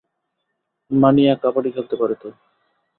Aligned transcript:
মানিয়া, 0.91 1.33
কাবাডি 1.43 1.69
খেলতে 1.75 1.95
পারো 2.01 2.15
তো? 2.21 2.29